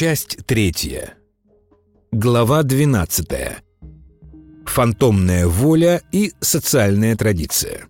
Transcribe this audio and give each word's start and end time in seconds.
Часть 0.00 0.38
третья. 0.46 1.12
Глава 2.10 2.62
12. 2.62 3.28
Фантомная 4.64 5.46
воля 5.46 6.00
и 6.10 6.32
социальная 6.40 7.14
традиция. 7.16 7.86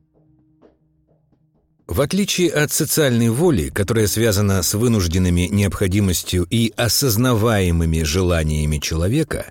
В 1.86 2.00
отличие 2.00 2.50
от 2.50 2.72
социальной 2.72 3.28
воли, 3.28 3.68
которая 3.68 4.08
связана 4.08 4.60
с 4.64 4.74
вынужденными 4.74 5.42
необходимостью 5.52 6.48
и 6.50 6.72
осознаваемыми 6.76 8.02
желаниями 8.02 8.78
человека, 8.78 9.46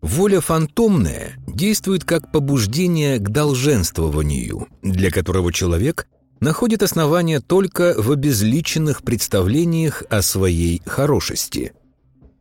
воля 0.00 0.40
фантомная 0.40 1.34
действует 1.48 2.04
как 2.04 2.30
побуждение 2.30 3.18
к 3.18 3.28
долженствованию, 3.28 4.68
для 4.82 5.10
которого 5.10 5.52
человек 5.52 6.06
находит 6.38 6.84
основания 6.84 7.40
только 7.40 7.92
в 7.98 8.12
обезличенных 8.12 9.02
представлениях 9.02 10.04
о 10.10 10.22
своей 10.22 10.80
хорошести. 10.86 11.72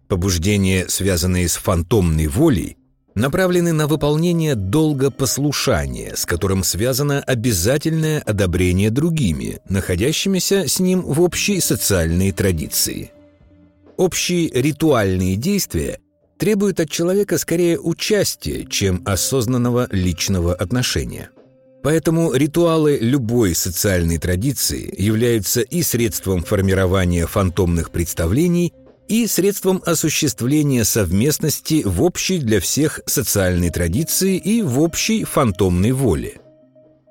Побуждения, 0.08 0.88
связанные 0.88 1.48
с 1.48 1.56
фантомной 1.56 2.28
волей, 2.28 2.78
направлены 3.16 3.74
на 3.74 3.88
выполнение 3.88 4.56
долга 4.56 5.12
послушания, 5.12 6.14
с 6.16 6.26
которым 6.26 6.64
связано 6.64 7.22
обязательное 7.22 8.20
одобрение 8.20 8.90
другими, 8.90 9.60
находящимися 9.70 10.68
с 10.68 10.80
ним 10.80 11.02
в 11.02 11.22
общей 11.22 11.60
социальной 11.60 12.32
традиции. 12.32 13.12
Общие 13.98 14.50
ритуальные 14.50 15.36
действия 15.36 16.00
требуют 16.38 16.80
от 16.80 16.90
человека 16.90 17.38
скорее 17.38 17.80
участия, 17.80 18.66
чем 18.66 19.02
осознанного 19.06 19.88
личного 19.92 20.54
отношения. 20.54 21.30
Поэтому 21.84 22.34
ритуалы 22.34 22.98
любой 23.00 23.54
социальной 23.56 24.18
традиции 24.18 24.94
являются 24.98 25.62
и 25.62 25.84
средством 25.84 26.42
формирования 26.42 27.28
фантомных 27.28 27.92
представлений, 27.92 28.74
и 29.08 29.28
средством 29.28 29.82
осуществления 29.86 30.84
совместности 30.84 31.84
в 31.86 32.02
общей 32.02 32.40
для 32.40 32.60
всех 32.60 33.02
социальной 33.06 33.70
традиции 33.70 34.38
и 34.38 34.62
в 34.62 34.80
общей 34.80 35.24
фантомной 35.24 35.92
воле. 35.92 36.38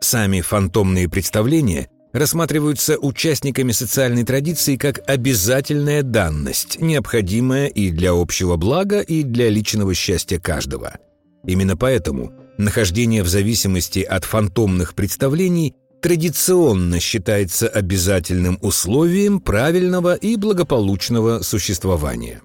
Сами 0.00 0.40
фантомные 0.40 1.08
представления 1.08 1.88
рассматриваются 2.12 2.98
участниками 2.98 3.72
социальной 3.72 4.24
традиции 4.24 4.76
как 4.76 5.00
обязательная 5.06 6.02
данность, 6.02 6.80
необходимая 6.80 7.68
и 7.68 7.90
для 7.90 8.12
общего 8.12 8.56
блага, 8.56 9.00
и 9.00 9.22
для 9.22 9.48
личного 9.48 9.94
счастья 9.94 10.38
каждого. 10.38 10.98
Именно 11.44 11.76
поэтому 11.76 12.32
Нахождение 12.58 13.22
в 13.22 13.28
зависимости 13.28 14.00
от 14.00 14.24
фантомных 14.24 14.94
представлений 14.94 15.74
традиционно 16.02 17.00
считается 17.00 17.68
обязательным 17.68 18.58
условием 18.60 19.40
правильного 19.40 20.14
и 20.14 20.36
благополучного 20.36 21.42
существования. 21.42 22.42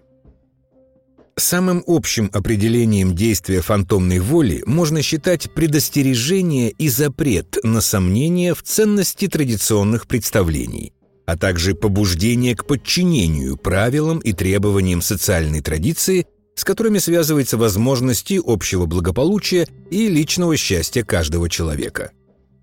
Самым 1.36 1.84
общим 1.86 2.30
определением 2.34 3.16
действия 3.16 3.62
фантомной 3.62 4.20
воли 4.20 4.64
можно 4.66 5.02
считать 5.02 5.52
предостережение 5.54 6.72
и 6.72 6.88
запрет 6.90 7.58
на 7.64 7.82
сомнение 7.82 8.56
в 8.56 8.64
ценности 8.64 9.28
традиционных 9.28 10.08
представлений, 10.08 10.94
а 11.26 11.38
также 11.38 11.76
побуждение 11.76 12.56
к 12.56 12.66
подчинению 12.66 13.58
правилам 13.58 14.20
и 14.20 14.34
требованиям 14.34 15.02
социальной 15.02 15.62
традиции– 15.62 16.26
с 16.58 16.64
которыми 16.64 16.98
связывается 16.98 17.56
возможности 17.56 18.42
общего 18.44 18.88
благополучия 18.88 19.68
и 19.92 20.08
личного 20.08 20.58
счастья 20.58 21.04
каждого 21.04 21.52
человека. 21.52 22.12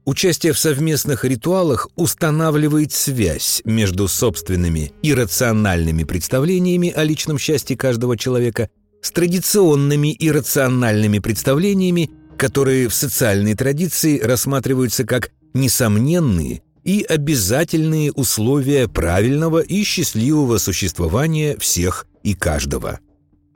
Участие 0.05 0.52
в 0.52 0.58
совместных 0.58 1.24
ритуалах 1.24 1.88
устанавливает 1.97 2.92
связь 2.92 3.62
между 3.64 4.06
собственными 4.06 4.92
иррациональными 5.02 6.05
представлениями 6.05 6.91
о 6.91 7.05
личном 7.05 7.38
счастье 7.38 7.74
каждого 7.74 8.19
человека 8.19 8.69
с 9.00 9.10
традиционными 9.12 10.14
иррациональными 10.19 11.20
представлениями, 11.20 12.10
которые 12.36 12.88
в 12.88 12.94
социальной 12.94 13.55
традиции 13.55 14.19
рассматриваются 14.19 15.04
как 15.04 15.31
несомненные 15.54 16.62
и 16.84 17.03
обязательные 17.09 18.12
условия 18.12 18.88
правильного 18.88 19.60
и 19.60 19.84
счастливого 19.84 20.59
существования 20.59 21.56
всех 21.59 22.06
и 22.22 22.34
каждого. 22.34 23.00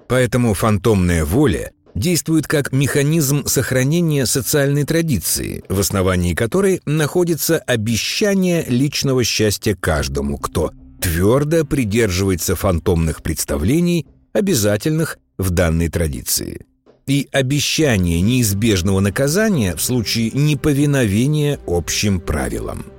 Поэтому 0.08 0.54
фантомная 0.54 1.26
воля 1.26 1.72
действует 1.98 2.46
как 2.46 2.72
механизм 2.72 3.46
сохранения 3.46 4.26
социальной 4.26 4.84
традиции, 4.84 5.62
в 5.68 5.80
основании 5.80 6.34
которой 6.34 6.80
находится 6.86 7.58
обещание 7.58 8.64
личного 8.68 9.24
счастья 9.24 9.76
каждому, 9.78 10.38
кто 10.38 10.72
твердо 11.00 11.64
придерживается 11.64 12.56
фантомных 12.56 13.22
представлений, 13.22 14.06
обязательных 14.32 15.18
в 15.36 15.50
данной 15.50 15.88
традиции. 15.88 16.66
И 17.06 17.28
обещание 17.32 18.20
неизбежного 18.20 19.00
наказания 19.00 19.74
в 19.74 19.82
случае 19.82 20.30
неповиновения 20.32 21.58
общим 21.66 22.20
правилам– 22.20 22.86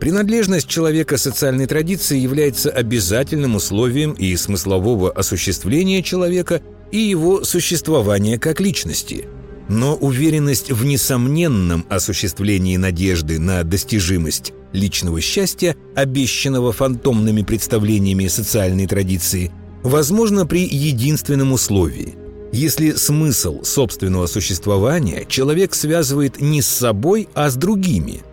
Принадлежность 0.00 0.66
человека 0.66 1.18
социальной 1.18 1.66
традиции 1.66 2.16
является 2.16 2.70
обязательным 2.70 3.54
условием 3.54 4.12
и 4.12 4.34
смыслового 4.34 5.12
осуществления 5.12 6.02
человека 6.02 6.62
и 6.90 6.98
его 6.98 7.44
существования 7.44 8.38
как 8.38 8.60
личности. 8.60 9.26
Но 9.68 9.94
уверенность 9.94 10.72
в 10.72 10.84
несомненном 10.84 11.86
осуществлении 11.88 12.76
надежды 12.76 13.38
на 13.38 13.62
достижимость 13.62 14.52
личного 14.72 15.20
счастья, 15.20 15.76
обещанного 15.94 16.72
фантомными 16.72 17.42
представлениями 17.42 18.26
социальной 18.26 18.86
традиции, 18.86 19.52
возможно 19.82 20.46
при 20.46 20.66
единственном 20.66 21.52
условии– 21.52 22.14
если 22.52 22.90
смысл 22.94 23.62
собственного 23.62 24.26
существования 24.26 25.24
человек 25.28 25.72
связывает 25.72 26.40
не 26.40 26.62
с 26.62 26.66
собой, 26.66 27.28
а 27.32 27.48
с 27.48 27.54
другими– 27.54 28.22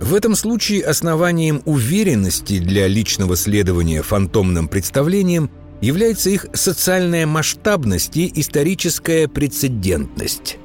в 0.00 0.14
этом 0.14 0.36
случае 0.36 0.84
основанием 0.84 1.62
уверенности 1.64 2.60
для 2.60 2.86
личного 2.86 3.36
следования 3.36 4.02
фантомным 4.02 4.68
представлениям 4.68 5.50
является 5.80 6.30
их 6.30 6.46
социальная 6.52 7.26
масштабность 7.26 8.16
и 8.16 8.30
историческая 8.40 9.28
прецедентность. 9.28 10.58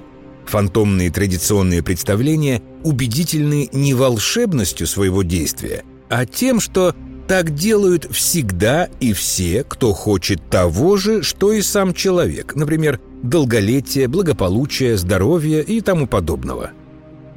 Фантомные 0.45 1.09
традиционные 1.11 1.83
представления 1.83 2.61
убедительны 2.83 3.69
не 3.71 3.93
волшебностью 3.93 4.87
своего 4.87 5.23
действия, 5.23 5.83
а 6.09 6.25
тем, 6.25 6.59
что 6.59 6.95
так 7.27 7.55
делают 7.55 8.07
всегда 8.11 8.89
и 8.99 9.13
все, 9.13 9.63
кто 9.63 9.93
хочет 9.93 10.49
того 10.49 10.97
же, 10.97 11.23
что 11.23 11.53
и 11.53 11.61
сам 11.61 11.93
человек, 11.93 12.55
например, 12.55 12.99
долголетие, 13.23 14.09
благополучие, 14.09 14.97
здоровье 14.97 15.63
и 15.63 15.79
тому 15.79 16.07
подобного– 16.07 16.71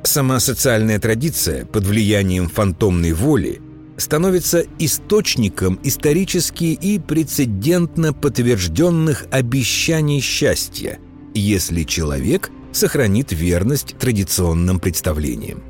Сама 0.07 0.39
социальная 0.39 1.01
традиция 1.01 1.65
под 1.65 1.85
влиянием 1.85 2.49
фантомной 2.49 3.13
воли 3.13 3.61
становится 3.97 4.65
источником 4.79 5.79
исторически 5.83 6.65
и 6.65 6.99
прецедентно 6.99 8.13
подтвержденных 8.13 9.27
обещаний 9.31 10.21
счастья, 10.21 10.99
если 11.35 11.85
человек 11.85 12.51
сохранит 12.73 13.33
верность 13.33 13.97
традиционным 13.99 14.81
представлениям. 14.81 15.63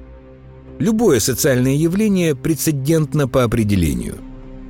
Любое 0.78 1.20
социальное 1.20 1.75
явление 1.75 2.34
прецедентно 2.34 3.28
по 3.28 3.44
определению. 3.44 4.19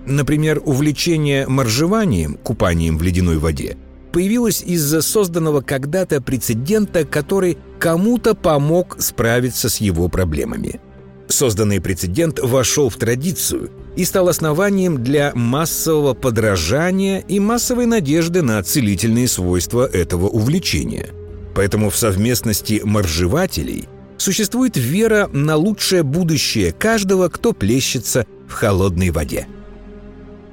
Например, 0.06 0.62
увлечение 0.64 1.48
моржеванием, 1.48 2.34
купанием 2.34 2.96
в 2.96 3.02
ледяной 3.02 3.38
воде, 3.38 3.76
появилось 4.12 4.62
из-за 4.62 5.02
созданного 5.02 5.62
когда-то 5.62 6.22
прецедента, 6.22 7.04
который 7.04 7.58
кому-то 7.80 8.34
помог 8.34 8.96
справиться 9.00 9.68
с 9.68 9.78
его 9.78 10.08
проблемами. 10.08 10.80
Созданный 11.28 11.80
прецедент 11.80 12.38
вошел 12.40 12.88
в 12.88 12.96
традицию 12.96 13.70
и 13.96 14.04
стал 14.04 14.28
основанием 14.28 15.02
для 15.02 15.32
массового 15.34 16.14
подражания 16.14 17.20
и 17.20 17.40
массовой 17.40 17.86
надежды 17.86 18.42
на 18.42 18.62
целительные 18.62 19.26
свойства 19.26 19.86
этого 19.86 20.28
увлечения. 20.28 21.10
Поэтому 21.54 21.90
в 21.90 21.96
совместности 21.96 22.80
моржевателей 22.84 23.88
существует 24.18 24.76
вера 24.76 25.28
на 25.32 25.56
лучшее 25.56 26.02
будущее 26.02 26.72
каждого, 26.72 27.28
кто 27.28 27.52
плещется 27.52 28.26
в 28.46 28.52
холодной 28.52 29.10
воде. 29.10 29.48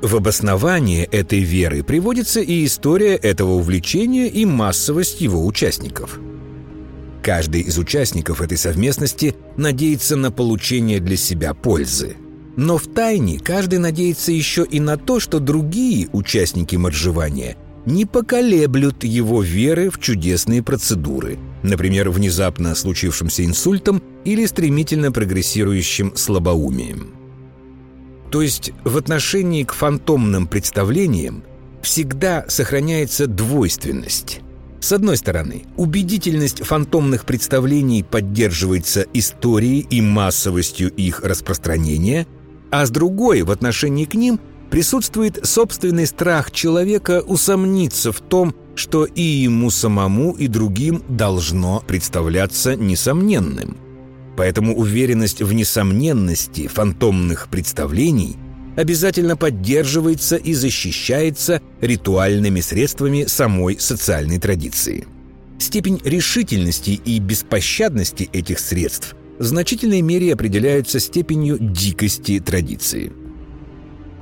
В 0.02 0.16
обоснование 0.16 1.06
этой 1.06 1.40
веры 1.40 1.84
приводится 1.84 2.42
и 2.42 2.66
история 2.66 3.16
этого 3.16 3.52
увлечения 3.52 4.28
и 4.28 4.44
массовость 4.46 5.22
его 5.22 5.46
участников– 5.46 6.20
Каждый 7.24 7.62
из 7.62 7.78
участников 7.78 8.42
этой 8.42 8.58
совместности 8.58 9.34
надеется 9.56 10.18
на 10.18 10.30
получение 10.30 11.00
для 11.00 11.16
себя 11.16 11.54
пользы. 11.54 12.18
Но 12.58 12.78
в 12.78 12.88
тайне 12.88 13.40
каждый 13.40 13.80
надеется 13.80 14.34
еще 14.34 14.66
и 14.70 14.82
на 14.82 14.98
то, 14.98 15.22
что 15.22 15.40
другие 15.40 16.10
участники 16.12 16.76
моржевания 16.76 17.56
не 17.86 18.06
поколеблют 18.06 19.06
его 19.06 19.42
веры 19.42 19.90
в 19.90 20.00
чудесные 20.00 20.62
процедуры, 20.62 21.40
например, 21.64 22.10
внезапно 22.10 22.76
случившимся 22.76 23.46
инсультом 23.46 24.04
или 24.26 24.46
стремительно 24.46 25.12
прогрессирующим 25.12 26.16
слабоумием. 26.18 27.12
То 28.32 28.42
есть 28.42 28.74
в 28.84 28.98
отношении 28.98 29.64
к 29.64 29.74
фантомным 29.74 30.46
представлениям 30.46 31.44
всегда 31.82 32.46
сохраняется 32.50 33.28
двойственность. 33.28 34.42
С 34.84 34.92
одной 34.92 35.16
стороны, 35.16 35.64
убедительность 35.78 36.62
фантомных 36.62 37.24
представлений 37.24 38.04
поддерживается 38.04 39.06
историей 39.14 39.88
и 39.90 40.02
массовостью 40.02 40.92
их 40.92 41.22
распространения, 41.22 42.28
а 42.70 42.86
с 42.86 42.90
другой, 42.90 43.44
в 43.44 43.52
отношении 43.52 44.04
к 44.04 44.14
ним, 44.14 44.42
присутствует 44.70 45.40
собственный 45.46 46.06
страх 46.06 46.52
человека 46.52 47.24
усомниться 47.26 48.12
в 48.12 48.20
том, 48.20 48.54
что 48.76 49.06
и 49.06 49.22
ему 49.22 49.70
самому, 49.70 50.34
и 50.34 50.48
другим 50.48 51.02
должно 51.08 51.82
представляться 51.88 52.76
несомненным. 52.76 53.78
Поэтому 54.36 54.76
уверенность 54.76 55.42
в 55.42 55.54
несомненности 55.54 56.68
фантомных 56.68 57.48
представлений 57.48 58.36
обязательно 58.76 59.38
поддерживается 59.38 60.36
и 60.36 60.54
защищается 60.54 61.62
ритуальными 61.82 62.62
средствами 62.62 63.26
самой 63.26 63.80
социальной 63.80 64.40
традиции. 64.40 65.08
Степень 65.60 66.02
решительности 66.04 66.92
и 66.92 67.20
беспощадности 67.20 68.30
этих 68.34 68.60
средств 68.60 69.16
в 69.40 69.44
значительной 69.44 70.02
мере 70.02 70.34
определяются 70.34 71.00
степенью 71.00 71.58
дикости 71.60 72.40
традиции. 72.40 73.12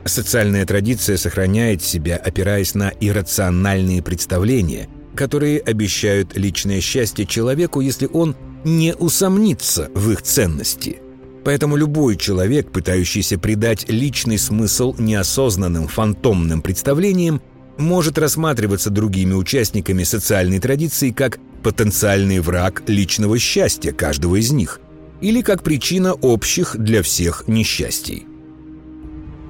Социальная 0.06 0.66
традиция 0.66 1.18
сохраняет 1.18 1.82
себя, 1.84 2.18
опираясь 2.18 2.74
на 2.74 2.92
иррациональные 3.00 4.02
представления, 4.02 4.90
которые 5.16 5.60
обещают 5.60 6.36
личное 6.38 6.82
счастье 6.82 7.26
человеку, 7.26 7.82
если 7.82 8.08
он 8.12 8.36
не 8.64 8.96
усомнится 8.96 9.90
в 9.94 10.12
их 10.12 10.22
ценности– 10.22 10.98
Поэтому 11.44 11.76
любой 11.76 12.18
человек, 12.18 12.72
пытающийся 12.72 13.40
придать 13.40 13.90
личный 13.90 14.38
смысл 14.38 14.96
неосознанным 14.98 15.88
фантомным 15.88 16.62
представлениям, 16.62 17.42
может 17.78 18.18
рассматриваться 18.18 18.90
другими 18.90 19.34
участниками 19.34 20.04
социальной 20.04 20.60
традиции 20.60 21.12
как 21.12 21.40
потенциальный 21.64 22.40
враг 22.40 22.84
личного 22.88 23.40
счастья 23.40 23.92
каждого 23.92 24.36
из 24.36 24.52
них 24.52 24.80
или 25.20 25.42
как 25.42 25.64
причина 25.64 26.14
общих 26.14 26.76
для 26.78 27.02
всех 27.02 27.48
несчастий. 27.48 28.26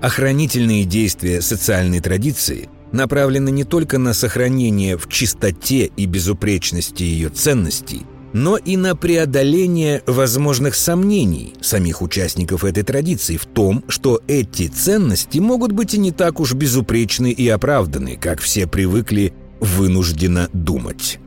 Охранительные 0.02 0.86
действия 0.86 1.42
социальной 1.42 2.00
традиции 2.00 2.70
направлены 2.92 3.50
не 3.52 3.64
только 3.64 3.98
на 3.98 4.14
сохранение 4.14 4.98
в 4.98 5.08
чистоте 5.08 5.92
и 5.96 6.06
безупречности 6.06 7.04
ее 7.04 7.30
ценностей– 7.30 8.06
но 8.34 8.58
и 8.58 8.78
на 8.78 8.96
преодоление 8.96 10.04
возможных 10.06 10.76
сомнений 10.76 11.54
самих 11.62 12.02
участников 12.02 12.64
этой 12.64 12.84
традиции 12.84 13.38
в 13.38 13.46
том, 13.46 13.84
что 13.88 14.22
эти 14.28 14.68
ценности 14.68 15.40
могут 15.40 15.72
быть 15.72 15.94
и 15.94 15.98
не 15.98 16.12
так 16.12 16.40
уж 16.40 16.54
безупречны 16.54 17.32
и 17.32 17.48
оправданы, 17.48 18.18
как 18.18 18.40
все 18.40 18.68
привыкли 18.68 19.34
вынужденно 19.60 20.50
думать. 20.54 21.20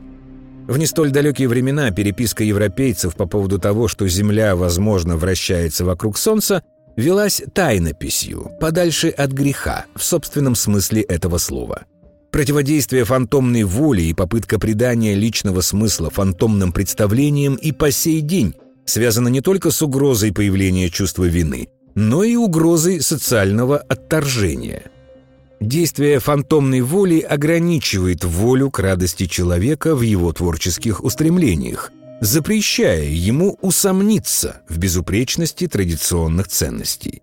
В 0.67 0.77
не 0.77 0.87
столь 0.87 1.11
далекие 1.11 1.47
времена 1.47 1.91
переписка 1.91 2.43
европейцев 2.43 3.15
по 3.15 3.27
поводу 3.27 3.59
того, 3.59 3.87
что 3.87 4.07
Земля, 4.07 4.55
возможно, 4.55 5.15
вращается 5.15 5.85
вокруг 5.85 6.17
Солнца, 6.17 6.63
велась 6.95 7.43
тайнописью, 7.53 8.51
подальше 8.59 9.09
от 9.09 9.31
греха, 9.31 9.85
в 9.95 10.03
собственном 10.03 10.55
смысле 10.55 11.01
этого 11.03 11.37
слова– 11.37 11.83
Противодействие 12.35 13.05
фантомной 13.05 13.63
воле 13.63 14.09
и 14.09 14.13
попытка 14.13 14.59
придания 14.59 15.15
личного 15.15 15.61
смысла 15.61 16.09
фантомным 16.09 16.73
представлениям 16.73 17.55
и 17.55 17.71
по 17.71 17.91
сей 17.91 18.19
день 18.19 18.55
связано 18.83 19.29
не 19.29 19.39
только 19.39 19.71
с 19.71 19.81
угрозой 19.81 20.33
появления 20.33 20.89
чувства 20.89 21.23
вины, 21.23 21.69
но 21.95 22.25
и 22.25 22.35
угрозой 22.35 22.99
социального 22.99 23.77
отторжения. 23.77 24.91
Действие 25.61 26.19
фантомной 26.19 26.81
воли 26.81 27.21
ограничивает 27.21 28.25
волю 28.25 28.69
к 28.69 28.79
радости 28.79 29.27
человека 29.27 29.95
в 29.95 30.01
его 30.01 30.33
творческих 30.33 31.05
устремлениях, 31.05 31.93
запрещая 32.19 33.05
ему 33.05 33.57
усомниться 33.61 34.61
в 34.67 34.77
безупречности 34.77 35.67
традиционных 35.67 36.49
ценностей. 36.49 37.21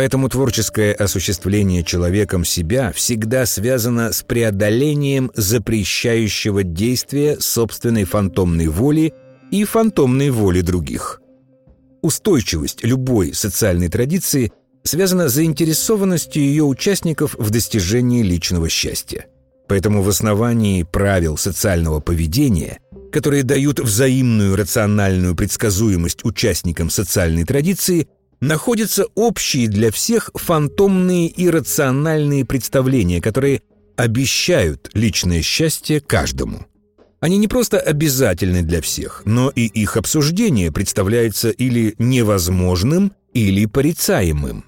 Поэтому 0.00 0.30
творческое 0.30 0.94
осуществление 0.94 1.84
человеком 1.84 2.42
себя 2.42 2.90
всегда 2.90 3.44
связано 3.44 4.14
с 4.14 4.22
преодолением 4.22 5.30
запрещающего 5.34 6.62
действия 6.62 7.38
собственной 7.38 8.04
фантомной 8.04 8.68
воли 8.68 9.12
и 9.50 9.64
фантомной 9.64 10.30
воли 10.30 10.62
других. 10.62 11.20
Устойчивость 12.00 12.82
любой 12.82 13.34
социальной 13.34 13.90
традиции 13.90 14.50
связана 14.84 15.28
с 15.28 15.34
заинтересованностью 15.34 16.44
ее 16.44 16.64
участников 16.64 17.34
в 17.34 17.50
достижении 17.50 18.22
личного 18.22 18.70
счастья. 18.70 19.26
Поэтому 19.68 20.00
в 20.00 20.08
основании 20.08 20.82
правил 20.82 21.36
социального 21.36 22.00
поведения, 22.00 22.78
которые 23.12 23.42
дают 23.42 23.80
взаимную 23.80 24.56
рациональную 24.56 25.36
предсказуемость 25.36 26.24
участникам 26.24 26.88
социальной 26.88 27.44
традиции– 27.44 28.08
находятся 28.40 29.06
общие 29.14 29.68
для 29.68 29.90
всех 29.90 30.30
фантомные 30.34 31.28
и 31.28 31.48
рациональные 31.48 32.44
представления, 32.44 33.20
которые 33.20 33.62
обещают 33.96 34.90
личное 34.94 35.42
счастье 35.42 36.00
каждому. 36.00 36.66
Они 37.20 37.36
не 37.36 37.48
просто 37.48 37.78
обязательны 37.78 38.62
для 38.62 38.80
всех, 38.80 39.22
но 39.26 39.50
и 39.50 39.66
их 39.66 39.98
обсуждение 39.98 40.72
представляется 40.72 41.50
или 41.50 41.94
невозможным, 41.98 43.12
или 43.34 43.66
порицаемым. 43.66 44.64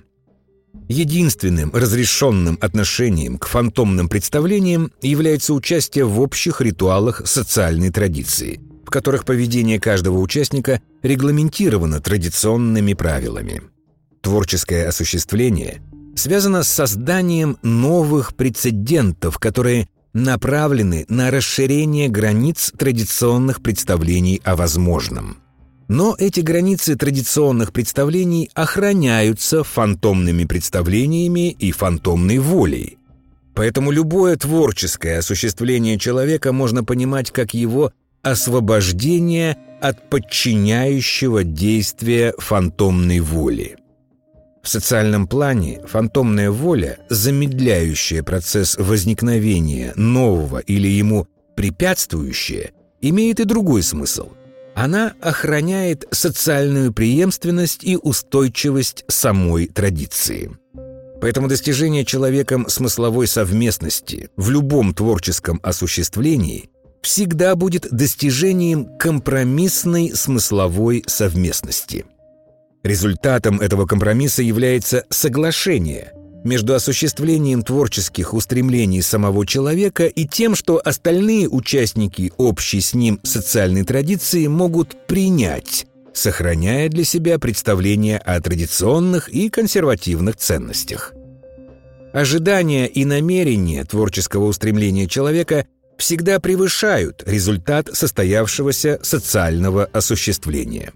Единственным 0.88 1.70
разрешенным 1.72 2.58
отношением 2.60 3.38
к 3.38 3.46
фантомным 3.46 4.10
представлениям 4.10 4.92
является 5.00 5.54
участие 5.54 6.04
в 6.04 6.20
общих 6.20 6.60
ритуалах 6.60 7.26
социальной 7.26 7.90
традиции– 7.90 8.60
которых 8.90 9.24
поведение 9.24 9.80
каждого 9.80 10.18
участника 10.18 10.80
регламентировано 11.02 12.00
традиционными 12.00 12.94
правилами. 12.94 13.62
Творческое 14.20 14.86
осуществление 14.86 15.82
связано 16.14 16.62
с 16.62 16.68
созданием 16.68 17.58
новых 17.62 18.34
прецедентов, 18.36 19.38
которые 19.38 19.88
направлены 20.12 21.06
на 21.08 21.30
расширение 21.30 22.08
границ 22.08 22.72
традиционных 22.76 23.62
представлений 23.62 24.40
о 24.44 24.56
возможном. 24.56 25.38
Но 25.88 26.14
эти 26.18 26.40
границы 26.40 26.96
традиционных 26.96 27.72
представлений 27.72 28.50
охраняются 28.54 29.64
фантомными 29.64 30.44
представлениями 30.44 31.50
и 31.50 31.72
фантомной 31.72 32.38
волей. 32.38 32.98
Поэтому 33.54 33.90
любое 33.90 34.36
творческое 34.36 35.18
осуществление 35.18 35.98
человека 35.98 36.52
можно 36.52 36.84
понимать 36.84 37.30
как 37.30 37.52
его 37.52 37.92
освобождение 38.22 39.56
от 39.80 40.08
подчиняющего 40.08 41.44
действия 41.44 42.34
фантомной 42.38 43.20
воли. 43.20 43.76
В 44.62 44.68
социальном 44.68 45.26
плане 45.26 45.80
фантомная 45.86 46.52
воля, 46.52 46.98
замедляющая 47.08 48.22
процесс 48.22 48.76
возникновения 48.78 49.92
нового 49.96 50.58
или 50.60 50.86
ему 50.86 51.26
препятствующая, 51.56 52.70
имеет 53.00 53.40
и 53.40 53.44
другой 53.44 53.82
смысл. 53.82 54.30
Она 54.74 55.14
охраняет 55.20 56.06
социальную 56.12 56.92
преемственность 56.92 57.82
и 57.82 57.96
устойчивость 57.96 59.04
самой 59.08 59.66
традиции. 59.66 60.56
Поэтому 61.20 61.48
достижение 61.48 62.04
человеком 62.04 62.68
смысловой 62.68 63.26
совместности 63.26 64.30
в 64.36 64.48
любом 64.48 64.94
творческом 64.94 65.60
осуществлении 65.62 66.71
всегда 67.02 67.56
будет 67.56 67.88
достижением 67.90 68.96
компромиссной 68.96 70.12
смысловой 70.14 71.04
совместности. 71.06 72.06
Результатом 72.82 73.60
этого 73.60 73.86
компромисса 73.86 74.42
является 74.42 75.04
соглашение 75.10 76.12
между 76.44 76.74
осуществлением 76.74 77.62
творческих 77.62 78.34
устремлений 78.34 79.02
самого 79.02 79.46
человека 79.46 80.06
и 80.06 80.26
тем, 80.26 80.56
что 80.56 80.80
остальные 80.84 81.48
участники 81.48 82.32
общей 82.36 82.80
с 82.80 82.94
ним 82.94 83.20
социальной 83.22 83.84
традиции 83.84 84.48
могут 84.48 85.06
принять, 85.06 85.86
сохраняя 86.12 86.88
для 86.88 87.04
себя 87.04 87.38
представления 87.38 88.18
о 88.18 88.40
традиционных 88.40 89.28
и 89.28 89.50
консервативных 89.50 90.36
ценностях. 90.36 91.14
Ожидания 92.12 92.88
и 92.88 93.04
намерения 93.04 93.84
творческого 93.84 94.46
устремления 94.46 95.06
человека– 95.06 95.66
всегда 96.02 96.40
превышают 96.40 97.22
результат 97.26 97.88
состоявшегося 97.92 98.98
социального 99.04 99.84
осуществления. 99.84 100.92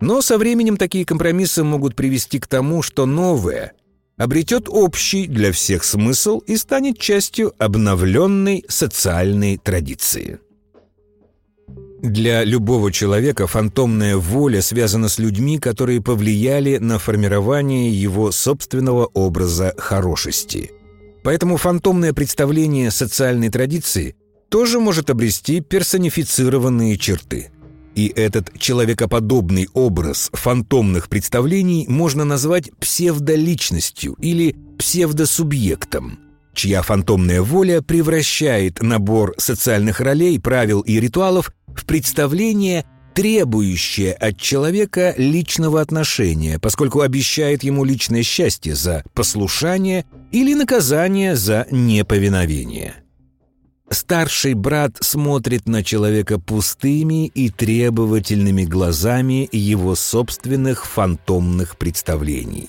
Но 0.00 0.22
со 0.22 0.38
временем 0.38 0.76
такие 0.76 1.04
компромиссы 1.04 1.64
могут 1.64 1.96
привести 1.96 2.38
к 2.38 2.46
тому, 2.46 2.80
что 2.80 3.06
новое 3.06 3.72
обретет 4.16 4.68
общий 4.68 5.26
для 5.26 5.50
всех 5.50 5.82
смысл 5.82 6.38
и 6.46 6.56
станет 6.56 6.96
частью 6.96 7.54
обновленной 7.58 8.64
социальной 8.68 9.56
традиции. 9.58 10.38
Для 12.00 12.44
любого 12.44 12.92
человека 12.92 13.48
фантомная 13.48 14.16
воля 14.16 14.62
связана 14.62 15.08
с 15.08 15.18
людьми, 15.18 15.58
которые 15.58 16.00
повлияли 16.00 16.76
на 16.76 17.00
формирование 17.00 17.90
его 17.90 18.30
собственного 18.30 19.06
образа 19.06 19.74
хорошести– 19.76 20.70
Поэтому 21.26 21.56
фантомное 21.56 22.12
представление 22.12 22.92
социальной 22.92 23.48
традиции 23.48 24.14
тоже 24.48 24.80
может 24.80 25.10
обрести 25.10 25.60
персонифицированные 25.60 26.96
черты. 26.98 27.50
И 27.94 28.12
этот 28.14 28.58
человекоподобный 28.58 29.68
образ 29.72 30.30
фантомных 30.32 31.08
представлений 31.08 31.86
можно 31.88 32.24
назвать 32.24 32.70
псевдоличностью 32.78 34.14
или 34.20 34.54
псевдосубъектом, 34.78 36.18
чья 36.54 36.82
фантомная 36.82 37.40
воля 37.40 37.80
превращает 37.80 38.82
набор 38.82 39.34
социальных 39.38 40.00
ролей, 40.00 40.38
правил 40.38 40.82
и 40.82 41.00
ритуалов 41.00 41.50
в 41.68 41.86
представление– 41.86 42.84
требующее 43.16 44.12
от 44.12 44.38
человека 44.38 45.14
личного 45.16 45.80
отношения, 45.80 46.58
поскольку 46.58 47.00
обещает 47.00 47.64
ему 47.64 47.82
личное 47.82 48.22
счастье 48.22 48.74
за 48.74 49.04
послушание 49.14 50.04
или 50.32 50.52
наказание 50.52 51.34
за 51.34 51.66
неповиновение. 51.70 53.05
Старший 53.90 54.54
брат 54.54 54.96
смотрит 55.00 55.68
на 55.68 55.84
человека 55.84 56.38
пустыми 56.38 57.26
и 57.28 57.50
требовательными 57.50 58.64
глазами 58.64 59.48
его 59.52 59.94
собственных 59.94 60.86
фантомных 60.86 61.76
представлений. 61.76 62.68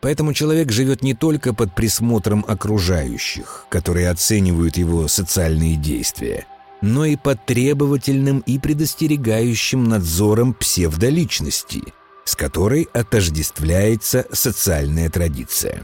Поэтому 0.00 0.32
человек 0.32 0.70
живет 0.72 1.02
не 1.02 1.14
только 1.14 1.52
под 1.52 1.74
присмотром 1.74 2.44
окружающих, 2.48 3.66
которые 3.68 4.10
оценивают 4.10 4.76
его 4.76 5.08
социальные 5.08 5.76
действия– 5.76 6.46
но 6.80 7.04
и 7.04 7.16
под 7.16 7.44
требовательным 7.46 8.40
и 8.40 8.58
предостерегающим 8.58 9.84
надзором 9.84 10.54
псевдоличности, 10.54 11.82
с 12.24 12.36
которой 12.36 12.88
отождествляется 12.92 14.26
социальная 14.32 15.10
традиция. 15.10 15.82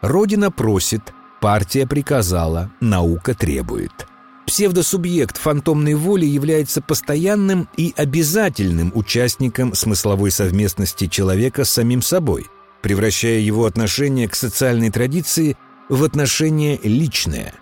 Родина 0.00 0.50
просит, 0.50 1.02
партия 1.44 1.86
приказала, 1.86 2.70
наука 2.80 3.34
требует. 3.34 4.06
Псевдосубъект 4.46 5.36
фантомной 5.36 5.92
воли 5.92 6.24
является 6.24 6.80
постоянным 6.80 7.68
и 7.76 7.92
обязательным 7.98 8.90
участником 8.94 9.74
смысловой 9.74 10.30
совместности 10.30 11.06
человека 11.06 11.66
с 11.66 11.70
самим 11.70 12.00
собой, 12.00 12.46
превращая 12.80 13.40
его 13.40 13.66
отношение 13.66 14.26
к 14.26 14.34
социальной 14.34 14.88
традиции 14.88 15.58
в 15.90 16.02
отношение 16.04 16.80
личное. 16.82 17.52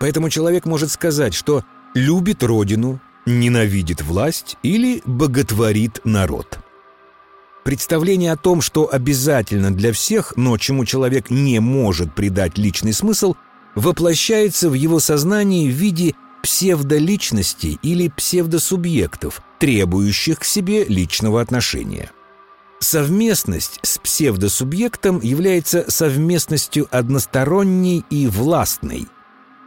Поэтому 0.00 0.28
человек 0.28 0.66
может 0.66 0.90
сказать, 0.90 1.32
что 1.32 1.62
любит 1.94 2.42
родину, 2.42 3.00
ненавидит 3.24 4.02
власть 4.02 4.56
или 4.64 5.00
боготворит 5.06 6.00
народ. 6.02 6.58
Представление 7.64 8.32
о 8.32 8.36
том, 8.36 8.60
что 8.60 8.92
обязательно 8.92 9.72
для 9.72 9.92
всех, 9.92 10.34
но 10.36 10.56
чему 10.58 10.84
человек 10.84 11.30
не 11.30 11.60
может 11.60 12.14
придать 12.14 12.58
личный 12.58 12.92
смысл, 12.92 13.34
воплощается 13.74 14.68
в 14.68 14.74
его 14.74 14.98
сознании 14.98 15.70
в 15.70 15.74
виде 15.74 16.14
псевдоличностей 16.42 17.78
или 17.82 18.08
псевдосубъектов, 18.08 19.42
требующих 19.60 20.40
к 20.40 20.44
себе 20.44 20.84
личного 20.84 21.40
отношения. 21.40 22.10
Совместность 22.80 23.78
с 23.82 23.98
псевдосубъектом 23.98 25.20
является 25.22 25.88
совместностью 25.88 26.88
односторонней 26.90 28.04
и 28.10 28.26
властной. 28.26 29.06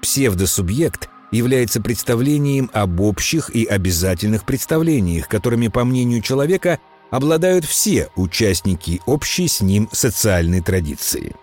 Псевдосубъект 0.01 1.09
является 1.31 1.79
представлением 1.79 2.69
об 2.73 2.99
общих 2.99 3.49
и 3.55 3.63
обязательных 3.63 4.45
представлениях, 4.45 5.29
которыми, 5.29 5.69
по 5.69 5.85
мнению 5.85 6.21
человека, 6.21 6.79
обладают 7.11 7.65
все 7.65 8.09
участники 8.15 9.01
общей 9.05 9.47
с 9.47 9.61
ним 9.61 9.89
социальной 9.91 10.61
традиции. 10.61 11.35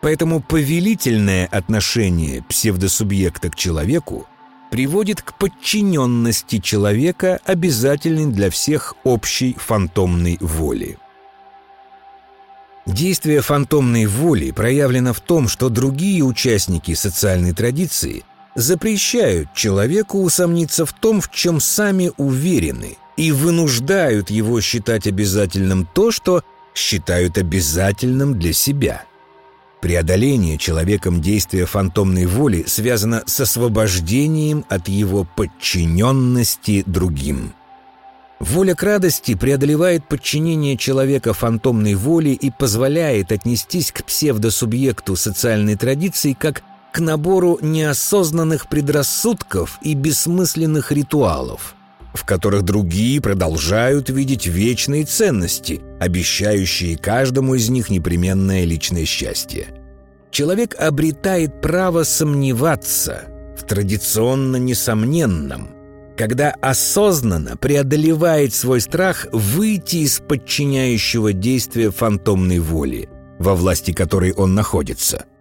Поэтому 0.00 0.40
повелительное 0.40 1.46
отношение 1.46 2.42
псевдосубъекта 2.42 3.50
к 3.50 3.56
человеку 3.56 4.26
приводит 4.70 5.22
к 5.22 5.34
подчиненности 5.34 6.58
человека, 6.58 7.40
обязательной 7.44 8.26
для 8.26 8.50
всех 8.50 8.94
общей 9.02 9.56
фантомной 9.58 10.38
воли. 10.40 10.98
Действие 12.86 13.42
фантомной 13.42 14.06
воли 14.06 14.50
проявлено 14.50 15.12
в 15.12 15.20
том, 15.20 15.48
что 15.48 15.68
другие 15.68 16.22
участники 16.22 16.94
социальной 16.94 17.52
традиции 17.52 18.24
запрещают 18.54 19.52
человеку 19.52 20.22
усомниться 20.22 20.86
в 20.86 20.92
том, 20.92 21.20
в 21.20 21.30
чем 21.30 21.60
сами 21.60 22.12
уверены, 22.16 22.96
и 23.18 23.32
вынуждают 23.32 24.30
его 24.30 24.60
считать 24.60 25.08
обязательным 25.08 25.86
то, 25.92 26.12
что 26.12 26.42
считают 26.72 27.36
обязательным 27.36 28.38
для 28.38 28.52
себя. 28.52 29.04
Преодоление 29.80 30.56
человеком 30.56 31.20
действия 31.20 31.66
фантомной 31.66 32.26
воли 32.26 32.64
связано 32.66 33.24
с 33.26 33.40
освобождением 33.40 34.64
от 34.68 34.86
его 34.86 35.26
подчиненности 35.36 36.84
другим. 36.86 37.54
Воля 38.38 38.76
к 38.76 38.84
радости 38.84 39.34
преодолевает 39.34 40.06
подчинение 40.06 40.76
человека 40.76 41.34
фантомной 41.34 41.96
воле 41.96 42.34
и 42.34 42.52
позволяет 42.52 43.32
отнестись 43.32 43.90
к 43.90 44.04
псевдосубъекту 44.04 45.16
социальной 45.16 45.74
традиции 45.74 46.34
как 46.38 46.62
к 46.92 47.00
набору 47.00 47.58
неосознанных 47.60 48.68
предрассудков 48.68 49.78
и 49.82 49.94
бессмысленных 49.94 50.92
ритуалов, 50.92 51.74
в 52.18 52.24
которых 52.24 52.62
другие 52.62 53.20
продолжают 53.20 54.10
видеть 54.10 54.46
вечные 54.46 55.04
ценности, 55.04 55.80
обещающие 56.00 56.98
каждому 56.98 57.54
из 57.54 57.70
них 57.70 57.90
непременное 57.90 58.64
личное 58.64 59.04
счастье. 59.04 59.68
Человек 60.30 60.74
обретает 60.78 61.60
право 61.60 62.02
сомневаться 62.02 63.22
в 63.56 63.64
традиционно 63.64 64.56
несомненном, 64.56 65.70
когда 66.16 66.50
осознанно 66.60 67.56
преодолевает 67.56 68.52
свой 68.52 68.80
страх 68.80 69.26
выйти 69.32 69.98
из 69.98 70.18
подчиняющего 70.18 71.32
действия 71.32 71.90
фантомной 71.90 72.58
воли, 72.58 73.08
во 73.38 73.54
власти 73.54 73.92
которой 73.92 74.32
он 74.32 74.54
находится– 74.54 75.24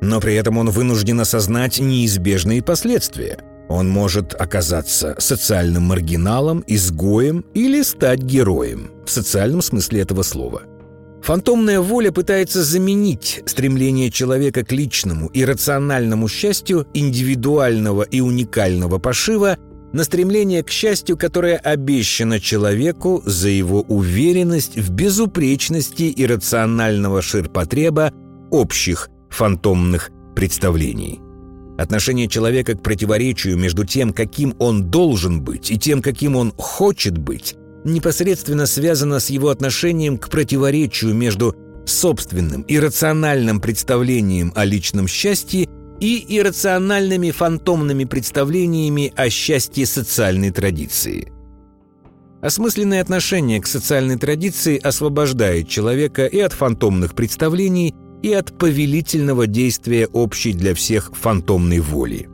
но 0.00 0.20
при 0.20 0.34
этом 0.34 0.58
он 0.58 0.70
вынужден 0.70 1.20
осознать 1.20 1.78
неизбежные 1.80 2.62
последствия. 2.62 3.38
Он 3.68 3.88
может 3.88 4.34
оказаться 4.34 5.14
социальным 5.18 5.84
маргиналом, 5.84 6.64
изгоем 6.66 7.44
или 7.54 7.82
стать 7.82 8.20
героем, 8.20 8.90
в 9.04 9.10
социальном 9.10 9.62
смысле 9.62 10.00
этого 10.00 10.22
слова. 10.22 10.62
Фантомная 11.22 11.80
воля 11.80 12.10
пытается 12.10 12.62
заменить 12.64 13.42
стремление 13.44 14.10
человека 14.10 14.64
к 14.64 14.72
личному 14.72 15.26
и 15.28 15.44
рациональному 15.44 16.28
счастью 16.28 16.86
индивидуального 16.94 18.02
и 18.02 18.20
уникального 18.20 18.98
пошива 18.98 19.58
на 19.92 20.04
стремление 20.04 20.62
к 20.62 20.70
счастью, 20.70 21.16
которое 21.16 21.56
обещано 21.56 22.40
человеку 22.40 23.22
за 23.26 23.48
его 23.48 23.82
уверенность 23.82 24.76
в 24.76 24.90
безупречности 24.90 26.12
иррационального 26.16 27.20
ширпотреба 27.20 28.12
общих 28.50 29.10
фантомных 29.28 30.10
представлений. 30.34 31.20
Отношение 31.78 32.26
человека 32.28 32.74
к 32.74 32.82
противоречию 32.82 33.56
между 33.56 33.84
тем, 33.84 34.12
каким 34.12 34.52
он 34.58 34.90
должен 34.90 35.40
быть, 35.42 35.70
и 35.70 35.78
тем, 35.78 36.02
каким 36.02 36.34
он 36.34 36.52
хочет 36.56 37.16
быть, 37.16 37.54
непосредственно 37.84 38.66
связано 38.66 39.20
с 39.20 39.30
его 39.30 39.48
отношением 39.48 40.18
к 40.18 40.28
противоречию 40.28 41.14
между 41.14 41.54
собственным 41.86 42.64
иррациональным 42.66 43.60
представлением 43.60 44.52
о 44.56 44.64
личном 44.64 45.06
счастье 45.06 45.68
и 46.00 46.38
иррациональными 46.38 47.30
фантомными 47.30 48.04
представлениями 48.04 49.12
о 49.14 49.30
счастье 49.30 49.86
социальной 49.86 50.50
традиции. 50.50 51.32
Осмысленное 52.42 53.00
отношение 53.00 53.60
к 53.60 53.68
социальной 53.68 54.16
традиции 54.16 54.78
освобождает 54.78 55.68
человека 55.68 56.26
и 56.26 56.40
от 56.40 56.52
фантомных 56.52 57.14
представлений, 57.14 57.94
и 58.22 58.32
от 58.32 58.56
повелительного 58.58 59.46
действия 59.46 60.06
общей 60.06 60.52
для 60.52 60.74
всех 60.74 61.12
фантомной 61.14 61.80
воли. 61.80 62.28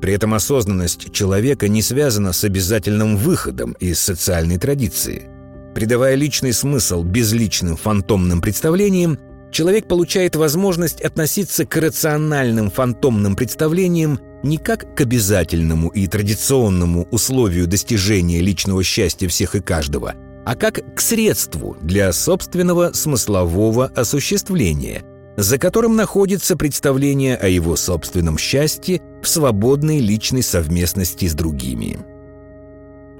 При 0.00 0.12
этом 0.12 0.34
осознанность 0.34 1.12
человека 1.12 1.68
не 1.68 1.82
связана 1.82 2.32
с 2.32 2.44
обязательным 2.44 3.16
выходом 3.16 3.72
из 3.80 3.98
социальной 3.98 4.58
традиции. 4.58 5.28
Придавая 5.74 6.14
личный 6.14 6.52
смысл 6.52 7.02
безличным 7.02 7.76
фантомным 7.76 8.40
представлениям, 8.40 9.18
человек 9.50 9.88
получает 9.88 10.36
возможность 10.36 11.00
относиться 11.00 11.66
к 11.66 11.76
рациональным 11.76 12.70
фантомным 12.70 13.36
представлениям 13.36 14.20
не 14.42 14.58
как 14.58 14.94
к 14.94 15.00
обязательному 15.00 15.88
и 15.88 16.06
традиционному 16.06 17.08
условию 17.10 17.66
достижения 17.66 18.40
личного 18.40 18.84
счастья 18.84 19.28
всех 19.28 19.54
и 19.54 19.60
каждого, 19.60 20.14
а 20.44 20.54
как 20.54 20.94
к 20.94 21.00
средству 21.00 21.76
для 21.80 22.12
собственного 22.12 22.92
смыслового 22.92 23.86
осуществления– 23.86 25.02
за 25.36 25.58
которым 25.58 25.96
находится 25.96 26.56
представление 26.56 27.36
о 27.36 27.48
его 27.48 27.76
собственном 27.76 28.38
счастье 28.38 29.00
в 29.22 29.28
свободной 29.28 30.00
личной 30.00 30.42
совместности 30.42 31.26
с 31.26 31.34
другими. 31.34 31.98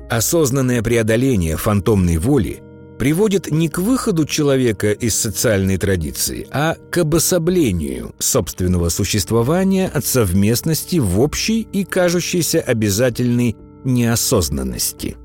Осознанное 0.09 0.83
преодоление 0.83 1.57
фантомной 1.57 2.17
воли 2.19 2.63
приводит 2.99 3.51
не 3.51 3.69
к 3.69 3.79
выходу 3.79 4.25
человека 4.25 4.93
из 4.93 5.15
социальной 5.15 5.77
традиции, 5.77 6.47
а 6.51 6.77
к 6.91 6.99
обособлению 6.99 8.15
собственного 8.19 8.89
существования 8.89 9.89
от 9.89 10.07
совместности 10.07 10.97
в 10.97 11.21
общей 11.21 11.63
и 11.73 11.85
кажущейся 11.85 12.61
обязательной 12.61 13.57
неосознанности. 13.85 15.17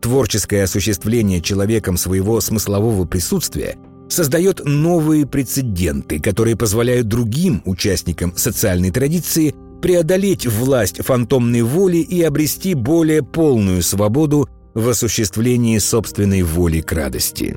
Творческое 0.00 0.64
осуществление 0.64 1.40
человеком 1.40 1.96
своего 1.96 2.40
смыслового 2.40 3.04
присутствия 3.04 3.76
создает 4.12 4.64
новые 4.64 5.26
прецеденты, 5.26 6.20
которые 6.20 6.56
позволяют 6.56 7.08
другим 7.08 7.62
участникам 7.64 8.32
социальной 8.36 8.90
традиции 8.90 9.54
преодолеть 9.80 10.46
власть 10.46 11.04
фантомной 11.04 11.62
воли 11.62 11.98
и 11.98 12.22
обрести 12.22 12.74
более 12.74 13.22
полную 13.22 13.82
свободу 13.82 14.48
в 14.74 14.88
осуществлении 14.88 15.78
собственной 15.78 16.42
воли 16.42 16.80
к 16.80 16.92
радости. 16.92 17.56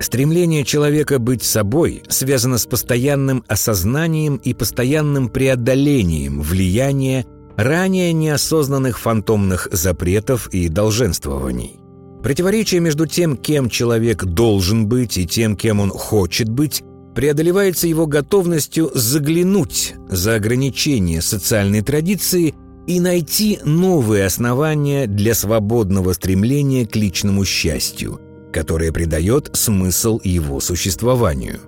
Стремление 0.00 0.64
человека 0.64 1.18
быть 1.18 1.42
собой 1.42 2.02
связано 2.08 2.58
с 2.58 2.66
постоянным 2.66 3.44
осознанием 3.48 4.36
и 4.36 4.54
постоянным 4.54 5.28
преодолением 5.28 6.40
влияния 6.40 7.26
ранее 7.56 8.12
неосознанных 8.12 9.00
фантомных 9.00 9.68
запретов 9.72 10.48
и 10.52 10.68
долженствований. 10.68 11.80
Противоречие 12.22 12.80
между 12.80 13.06
тем, 13.06 13.36
кем 13.36 13.70
человек 13.70 14.24
должен 14.24 14.86
быть, 14.86 15.18
и 15.18 15.26
тем, 15.26 15.56
кем 15.56 15.80
он 15.80 15.90
хочет 15.90 16.48
быть, 16.48 16.82
преодолевается 17.14 17.86
его 17.86 18.06
готовностью 18.06 18.90
заглянуть 18.94 19.94
за 20.08 20.34
ограничения 20.34 21.22
социальной 21.22 21.82
традиции 21.82 22.54
и 22.86 23.00
найти 23.00 23.58
новые 23.64 24.24
основания 24.24 25.06
для 25.06 25.34
свободного 25.34 26.12
стремления 26.12 26.86
к 26.86 26.96
личному 26.96 27.44
счастью, 27.44 28.20
которое 28.52 28.92
придает 28.92 29.50
смысл 29.52 30.20
его 30.24 30.60
существованию. 30.60 31.60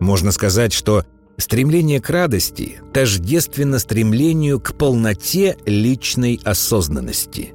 Можно 0.00 0.32
сказать, 0.32 0.72
что 0.72 1.04
стремление 1.36 2.00
к 2.00 2.10
радости 2.10 2.80
тождественно 2.92 3.78
стремлению 3.78 4.60
к 4.60 4.74
полноте 4.74 5.56
личной 5.66 6.40
осознанности. 6.44 7.54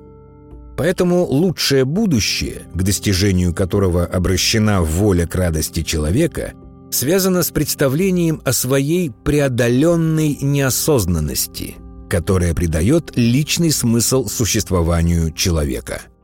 Поэтому 0.79 1.25
лучшее 1.25 1.83
будущее, 1.83 2.61
к 2.73 2.83
достижению 2.83 3.53
которого 3.53 4.05
обращена 4.05 4.81
воля 4.81 5.27
к 5.27 5.35
радости 5.35 5.83
человека, 5.83 6.53
связано 6.89 7.43
с 7.43 7.51
представлением 7.51 8.41
о 8.45 8.53
своей 8.53 9.11
преодоленной 9.11 10.37
неосознанности– 10.41 11.75
которая 12.09 12.55
придает 12.55 13.11
личный 13.15 13.71
смысл 13.71 14.25
существованию 14.27 15.31
человека– 15.33 16.01